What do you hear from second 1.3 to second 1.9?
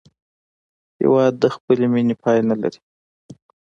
د خپلې